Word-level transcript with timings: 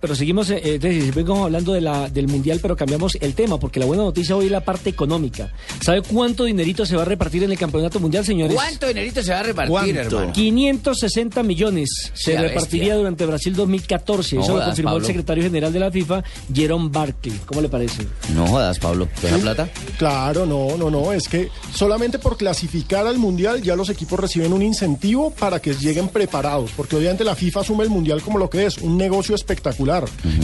pero 0.00 0.14
seguimos, 0.14 0.48
eh, 0.50 0.60
eh, 0.62 0.78
seguimos 0.80 1.44
hablando 1.44 1.72
de 1.74 1.80
la, 1.82 2.08
del 2.08 2.26
Mundial, 2.26 2.58
pero 2.62 2.74
cambiamos 2.76 3.16
el 3.20 3.34
tema, 3.34 3.58
porque 3.60 3.78
la 3.78 3.86
buena 3.86 4.02
noticia 4.02 4.34
hoy 4.34 4.46
es 4.46 4.50
la 4.50 4.64
parte 4.64 4.88
económica. 4.90 5.52
¿Sabe 5.82 6.02
cuánto 6.02 6.44
dinerito 6.44 6.86
se 6.86 6.96
va 6.96 7.02
a 7.02 7.04
repartir 7.04 7.42
en 7.44 7.52
el 7.52 7.58
Campeonato 7.58 8.00
Mundial, 8.00 8.24
señores? 8.24 8.54
¿Cuánto 8.54 8.88
dinerito 8.88 9.22
se 9.22 9.32
va 9.32 9.40
a 9.40 9.42
repartir, 9.42 9.70
¿Cuánto? 9.70 10.00
hermano? 10.16 10.32
560 10.32 11.42
millones 11.42 12.10
se 12.14 12.32
Sea 12.32 12.40
repartiría 12.42 12.84
bestia. 12.84 12.96
durante 12.96 13.26
Brasil 13.26 13.54
2014. 13.54 14.36
No 14.36 14.42
Eso 14.42 14.56
lo 14.56 14.64
confirmó 14.64 14.96
el 14.96 15.04
secretario 15.04 15.42
general 15.44 15.72
de 15.72 15.80
la 15.80 15.90
FIFA, 15.90 16.24
Jerome 16.54 16.88
Barkley. 16.90 17.38
¿Cómo 17.44 17.60
le 17.60 17.68
parece? 17.68 18.06
No 18.34 18.46
jodas, 18.46 18.78
Pablo. 18.78 19.08
¿Buena 19.20 19.38
plata? 19.38 19.68
Claro, 19.98 20.46
no, 20.46 20.76
no, 20.78 20.90
no. 20.90 21.12
Es 21.12 21.28
que 21.28 21.50
solamente 21.74 22.18
por 22.18 22.36
clasificar 22.36 23.06
al 23.06 23.18
Mundial 23.18 23.62
ya 23.62 23.76
los 23.76 23.90
equipos 23.90 24.18
reciben 24.18 24.52
un 24.52 24.62
incentivo 24.62 25.30
para 25.30 25.60
que 25.60 25.74
lleguen 25.74 26.08
preparados. 26.08 26.70
Porque 26.76 26.96
obviamente 26.96 27.24
la 27.24 27.34
FIFA 27.34 27.60
asume 27.60 27.84
el 27.84 27.90
Mundial 27.90 28.22
como 28.22 28.38
lo 28.38 28.48
que 28.48 28.64
es, 28.64 28.78
un 28.78 28.96
negocio 28.96 29.34
espectacular. 29.34 29.89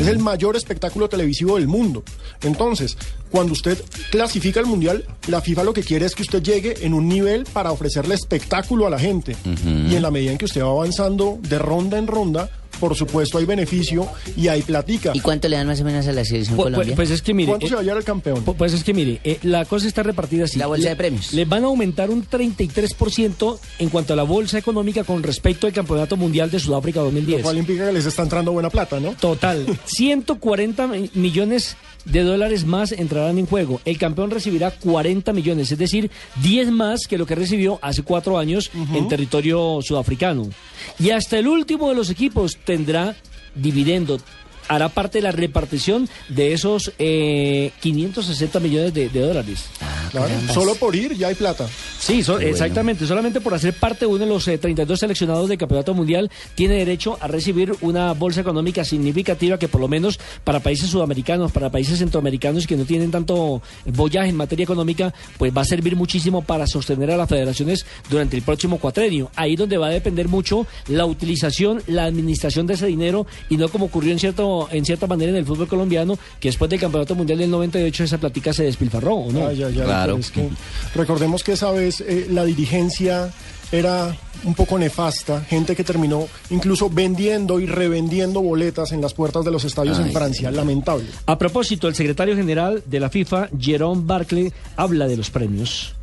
Es 0.00 0.06
el 0.06 0.18
mayor 0.18 0.56
espectáculo 0.56 1.08
televisivo 1.08 1.56
del 1.56 1.68
mundo. 1.68 2.02
Entonces, 2.42 2.96
cuando 3.30 3.52
usted 3.52 3.82
clasifica 4.10 4.60
al 4.60 4.66
Mundial, 4.66 5.04
la 5.28 5.40
FIFA 5.40 5.64
lo 5.64 5.72
que 5.72 5.82
quiere 5.82 6.06
es 6.06 6.14
que 6.14 6.22
usted 6.22 6.42
llegue 6.42 6.86
en 6.86 6.94
un 6.94 7.08
nivel 7.08 7.44
para 7.44 7.72
ofrecerle 7.72 8.14
espectáculo 8.14 8.86
a 8.86 8.90
la 8.90 8.98
gente. 8.98 9.36
Y 9.54 9.94
en 9.94 10.02
la 10.02 10.10
medida 10.10 10.32
en 10.32 10.38
que 10.38 10.44
usted 10.44 10.62
va 10.62 10.70
avanzando 10.70 11.38
de 11.42 11.58
ronda 11.58 11.98
en 11.98 12.06
ronda, 12.06 12.50
por 12.84 12.94
supuesto 12.94 13.38
hay 13.38 13.46
beneficio 13.46 14.06
y 14.36 14.48
hay 14.48 14.60
platica. 14.60 15.12
¿Y 15.14 15.20
cuánto 15.20 15.48
le 15.48 15.56
dan 15.56 15.66
más 15.66 15.80
o 15.80 15.84
menos 15.84 16.06
a 16.06 16.12
la 16.12 16.22
selección 16.22 16.54
Pues, 16.56 16.66
Colombia? 16.74 16.94
pues 16.94 17.10
es 17.10 17.22
que 17.22 17.32
mire. 17.32 17.48
¿Cuánto 17.48 17.64
eh, 17.64 17.68
se 17.70 17.74
va 17.76 17.80
a 17.80 17.84
llevar 17.84 17.96
el 17.98 18.04
campeón? 18.04 18.44
Pu- 18.44 18.54
Pues 18.56 18.74
es 18.74 18.84
que 18.84 18.92
mire, 18.92 19.20
eh, 19.24 19.38
la 19.42 19.64
cosa 19.64 19.88
está 19.88 20.02
repartida 20.02 20.44
así. 20.44 20.58
La 20.58 20.66
bolsa 20.66 20.84
Le- 20.84 20.90
de 20.90 20.96
premios. 20.96 21.32
Les 21.32 21.48
van 21.48 21.62
a 21.64 21.68
aumentar 21.68 22.10
un 22.10 22.22
33% 22.26 23.58
en 23.78 23.88
cuanto 23.88 24.12
a 24.12 24.16
la 24.16 24.22
bolsa 24.24 24.58
económica 24.58 25.02
con 25.04 25.22
respecto 25.22 25.66
al 25.66 25.72
Campeonato 25.72 26.18
Mundial 26.18 26.50
de 26.50 26.60
Sudáfrica 26.60 26.98
Lo 27.00 27.04
2010. 27.06 27.42
cual 27.42 27.56
implica 27.56 27.86
que 27.86 27.92
les 27.92 28.04
está 28.04 28.22
entrando 28.22 28.52
buena 28.52 28.68
plata, 28.68 29.00
¿no? 29.00 29.12
Total, 29.12 29.64
140 29.86 30.86
mi- 30.86 31.10
millones 31.14 31.76
de 32.04 32.22
dólares 32.22 32.66
más 32.66 32.92
entrarán 32.92 33.38
en 33.38 33.46
juego. 33.46 33.80
El 33.86 33.96
campeón 33.96 34.30
recibirá 34.30 34.70
40 34.72 35.32
millones, 35.32 35.72
es 35.72 35.78
decir, 35.78 36.10
10 36.42 36.70
más 36.70 37.06
que 37.06 37.16
lo 37.16 37.24
que 37.24 37.34
recibió 37.34 37.78
hace 37.80 38.02
cuatro 38.02 38.38
años 38.38 38.70
en 38.92 39.08
territorio 39.08 39.78
sudafricano. 39.82 40.50
Y 40.98 41.10
hasta 41.10 41.38
el 41.38 41.48
último 41.48 41.88
de 41.88 41.94
los 41.94 42.10
equipos 42.10 42.58
tendrá 42.74 43.14
dividendo. 43.54 44.18
Hará 44.66 44.88
parte 44.88 45.18
de 45.18 45.22
la 45.22 45.30
repartición 45.30 46.08
de 46.28 46.52
esos 46.52 46.92
eh, 46.98 47.70
560 47.80 48.58
millones 48.58 48.92
de, 48.94 49.08
de 49.08 49.20
dólares. 49.20 49.66
Claro, 50.14 50.52
solo 50.52 50.74
por 50.76 50.94
ir 50.94 51.16
ya 51.16 51.28
hay 51.28 51.34
plata. 51.34 51.66
Sí, 51.98 52.22
so- 52.22 52.38
exactamente. 52.38 53.06
Solamente 53.06 53.40
por 53.40 53.54
hacer 53.54 53.74
parte 53.74 54.00
de 54.00 54.06
uno 54.06 54.18
de 54.18 54.26
los 54.26 54.46
eh, 54.48 54.58
32 54.58 55.00
seleccionados 55.00 55.48
del 55.48 55.58
Campeonato 55.58 55.94
Mundial, 55.94 56.30
tiene 56.54 56.74
derecho 56.74 57.16
a 57.20 57.26
recibir 57.28 57.74
una 57.80 58.12
bolsa 58.12 58.40
económica 58.40 58.84
significativa 58.84 59.58
que 59.58 59.68
por 59.68 59.80
lo 59.80 59.88
menos 59.88 60.18
para 60.44 60.60
países 60.60 60.90
sudamericanos, 60.90 61.52
para 61.52 61.70
países 61.70 61.98
centroamericanos 61.98 62.66
que 62.66 62.76
no 62.76 62.84
tienen 62.84 63.10
tanto 63.10 63.62
bollaje 63.86 64.28
en 64.28 64.36
materia 64.36 64.64
económica, 64.64 65.12
pues 65.38 65.52
va 65.56 65.62
a 65.62 65.64
servir 65.64 65.96
muchísimo 65.96 66.42
para 66.42 66.66
sostener 66.66 67.10
a 67.10 67.16
las 67.16 67.28
federaciones 67.28 67.86
durante 68.10 68.36
el 68.36 68.42
próximo 68.42 68.78
cuatrenio. 68.78 69.30
Ahí 69.36 69.56
donde 69.56 69.78
va 69.78 69.86
a 69.86 69.90
depender 69.90 70.28
mucho 70.28 70.66
la 70.88 71.06
utilización, 71.06 71.82
la 71.86 72.04
administración 72.04 72.66
de 72.66 72.74
ese 72.74 72.86
dinero 72.86 73.26
y 73.48 73.56
no 73.56 73.68
como 73.68 73.86
ocurrió 73.86 74.12
en 74.12 74.18
cierto 74.18 74.68
en 74.70 74.84
cierta 74.84 75.06
manera 75.06 75.30
en 75.30 75.36
el 75.36 75.46
fútbol 75.46 75.68
colombiano, 75.68 76.18
que 76.40 76.48
después 76.48 76.70
del 76.70 76.80
Campeonato 76.80 77.14
Mundial 77.14 77.38
del 77.38 77.50
98 77.50 78.04
esa 78.04 78.18
platica 78.18 78.52
se 78.52 78.64
despilfarró, 78.64 79.14
¿o 79.14 79.32
no? 79.32 79.40
Claro. 79.84 80.03
Es 80.10 80.30
que 80.30 80.48
recordemos 80.94 81.42
que 81.42 81.52
esa 81.52 81.70
vez 81.70 82.00
eh, 82.00 82.26
la 82.30 82.44
dirigencia 82.44 83.32
era 83.72 84.16
un 84.44 84.54
poco 84.54 84.78
nefasta, 84.78 85.40
gente 85.40 85.74
que 85.74 85.84
terminó 85.84 86.28
incluso 86.50 86.90
vendiendo 86.90 87.58
y 87.60 87.66
revendiendo 87.66 88.40
boletas 88.40 88.92
en 88.92 89.00
las 89.00 89.14
puertas 89.14 89.44
de 89.44 89.50
los 89.50 89.64
estadios 89.64 89.98
en 89.98 90.12
Francia, 90.12 90.50
lamentable. 90.50 91.06
A 91.26 91.38
propósito, 91.38 91.88
el 91.88 91.94
secretario 91.94 92.36
general 92.36 92.82
de 92.86 93.00
la 93.00 93.08
FIFA, 93.08 93.48
Jerome 93.58 94.02
Barclay, 94.04 94.52
habla 94.76 95.06
de 95.08 95.16
los 95.16 95.30
premios. 95.30 95.94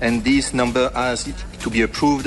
and 0.00 0.24
this 0.24 0.52
number 0.54 0.90
has 0.94 1.28
to 1.60 1.70
be 1.70 1.82
approved 1.82 2.26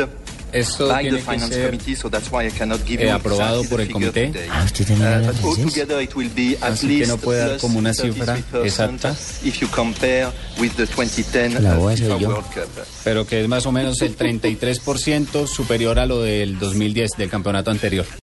Esto 0.53 0.88
by 0.88 0.96
the 0.96 1.02
tiene 1.09 1.18
que 1.18 1.24
finance 1.24 1.56
ser 1.56 1.66
committee, 1.72 1.96
so 1.96 2.09
that's 2.09 2.30
why 2.31 2.46
I 2.47 2.52
cannot 2.52 2.80
give 2.86 3.02
eh, 3.03 3.08
you 3.09 3.14
aprobado 3.16 3.64
por 3.66 3.81
el 3.81 3.91
comité. 3.91 4.31
Ah, 4.52 4.64
usted 4.66 4.88
Uh, 4.90 4.94
habla 4.94 5.18
but 5.28 5.36
francés. 5.36 5.66
altogether 5.66 6.02
it 6.02 6.16
will 6.16 6.30
be 6.36 6.58
at 6.62 6.74
Así 6.74 7.00
que 7.00 7.08
no 7.08 7.18
puede 7.18 7.40
dar 7.40 7.58
como 7.59 7.80
una 7.80 7.94
cifra 7.94 8.38
33% 8.38 8.66
exacta. 8.66 9.16
if 9.44 9.59
you 9.59 9.68
compare 9.69 10.28
with 10.59 10.72
the 10.75 10.86
2010 10.86 11.62
La 11.62 11.75
yo. 12.19 12.30
World 12.30 12.46
Cup. 12.53 12.69
Pero 13.03 13.25
que 13.25 13.42
es 13.42 13.47
más 13.47 13.66
o 13.66 13.72
menos 13.72 14.02
el 14.02 14.16
33% 14.16 15.47
superior 15.47 15.97
a 16.00 16.06
lo 16.06 16.22
del 16.22 16.59
2010, 16.59 17.12
del 17.18 17.30
campeonato 17.30 17.72
anterior. 17.72 18.06